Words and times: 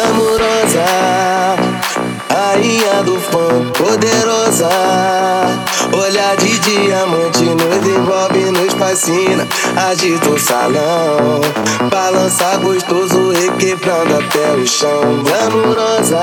glamurosa, 0.00 0.86
rainha 2.30 3.02
do 3.04 3.20
funk 3.20 3.78
poderosa. 3.78 4.68
Olhar 5.92 6.36
de 6.36 6.58
diamante 6.60 7.44
nos 7.44 7.86
envolve, 7.86 8.50
nos 8.50 8.72
fascina. 8.74 9.46
Agita 9.76 10.30
o 10.30 10.38
salão, 10.38 11.40
balança 11.90 12.56
gostoso, 12.58 13.32
requebrando 13.32 14.16
até 14.16 14.52
o 14.52 14.66
chão. 14.66 15.22
Glamurosa, 15.22 16.20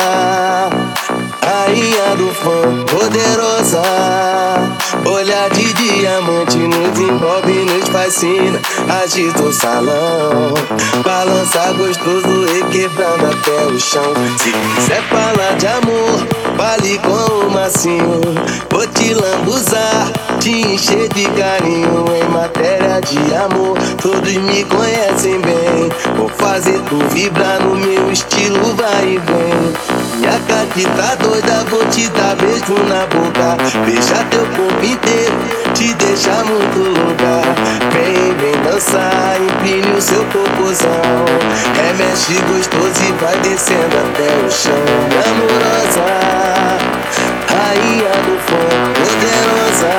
rainha 1.44 2.16
do 2.16 2.34
funk 2.34 2.92
poderosa. 2.92 3.84
Olhar 5.06 5.50
de 5.52 5.67
diamante 6.38 6.58
nos 6.58 7.00
envolve, 7.00 7.54
nos 7.66 7.90
fascina. 7.90 8.60
Agita 9.04 9.42
o 9.42 9.54
salão, 9.54 10.54
balança 11.04 11.74
gostoso, 11.74 12.46
requebrando 12.54 13.26
até 13.26 13.66
o 13.66 13.80
chão. 13.80 14.14
Se 14.38 14.52
quiser 14.52 15.02
falar 15.04 15.56
de 15.58 15.68
amor, 15.68 16.28
fale 16.58 17.00
com 17.00 17.48
o 17.48 17.52
macio. 17.52 18.22
Vou 18.70 18.88
te 18.88 19.14
lambuzar, 19.14 20.12
te 20.40 20.52
encher 20.52 21.10
de 21.10 21.26
carinho. 21.30 22.06
Em 22.16 22.30
matéria 22.30 23.02
de 23.02 23.18
amor, 23.36 23.78
todos 24.02 24.34
me 24.34 24.64
conhecem 24.66 25.40
bem. 25.42 25.90
Vou 26.16 26.30
fazer 26.30 26.80
tu 26.90 26.98
vibrar 27.14 27.62
no 27.62 27.76
meu 27.76 28.12
estilo, 28.12 28.76
vai 28.76 29.06
e 29.06 29.18
vem. 29.18 30.08
Minha 30.18 30.40
gata 30.40 30.68
tá 30.98 31.16
doida, 31.16 31.64
vou 31.70 31.86
te 31.86 32.08
dar 32.10 32.36
beijo 32.36 32.74
na 32.88 33.06
boca. 33.08 33.58
Beija 33.86 34.24
teu 34.30 34.46
corpo 34.48 34.86
inteiro, 34.86 35.67
te 35.78 35.94
deixar 35.94 36.44
muito 36.44 36.80
lugar. 36.80 37.53
Vem, 37.94 38.33
vem 38.38 38.58
dançar, 38.64 39.38
empine 39.39 39.95
o 39.95 40.02
seu 40.02 40.23
popozão. 40.25 41.25
Remexe 41.75 42.33
gostoso 42.50 43.00
e 43.08 43.11
vai 43.23 43.38
descendo 43.42 43.95
até 43.95 44.28
o 44.44 44.50
chão. 44.50 44.73
Amorosa, 45.23 46.08
rainha 47.53 48.09
do 48.25 48.36
fogo, 48.42 48.89
poderosa. 48.98 49.94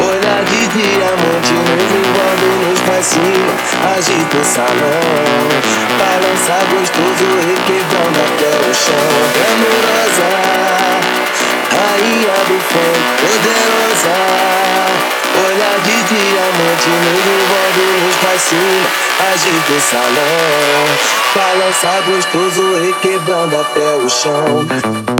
Olhar 0.00 0.42
de 0.44 0.66
diamante 0.68 1.52
nos 1.52 1.90
envolve, 2.00 2.48
nos 2.64 2.80
fascina. 2.80 3.52
Agita 3.94 4.36
o 4.38 4.44
salão, 4.44 5.04
balança 5.98 6.56
gostoso, 6.72 7.26
requebrando 7.48 8.18
até 8.24 8.48
o 8.48 8.74
chão. 8.74 9.12
Amorosa, 9.52 10.28
rainha 11.70 12.36
do 12.48 12.58
fogo, 12.60 13.02
poderosa. 13.20 13.53
Diamante 16.84 16.88
nos 16.88 17.26
envolve, 17.26 17.82
nos 18.02 18.16
fascina. 18.16 19.04
Agita 19.32 19.72
o 19.72 19.80
salão, 19.80 20.84
balança 21.34 22.02
gostoso, 22.02 22.62
requebrando 22.84 23.56
até 23.56 23.96
o 23.96 24.08
chão. 24.08 25.13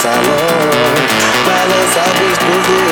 salão. 0.00 0.14
Balança 1.44 2.00
a 2.00 2.18
vez 2.18 2.38
por 2.38 2.89